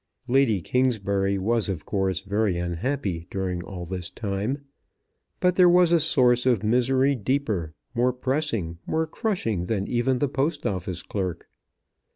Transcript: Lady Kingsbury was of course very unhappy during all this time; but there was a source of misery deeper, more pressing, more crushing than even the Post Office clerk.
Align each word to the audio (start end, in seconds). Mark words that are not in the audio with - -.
Lady 0.27 0.61
Kingsbury 0.61 1.37
was 1.37 1.69
of 1.69 1.85
course 1.85 2.21
very 2.21 2.57
unhappy 2.57 3.27
during 3.29 3.63
all 3.63 3.85
this 3.85 4.09
time; 4.09 4.65
but 5.39 5.57
there 5.57 5.69
was 5.69 5.91
a 5.91 5.99
source 5.99 6.47
of 6.47 6.63
misery 6.63 7.13
deeper, 7.13 7.75
more 7.93 8.11
pressing, 8.11 8.79
more 8.87 9.05
crushing 9.05 9.67
than 9.67 9.87
even 9.87 10.17
the 10.17 10.27
Post 10.27 10.65
Office 10.65 11.03
clerk. 11.03 11.47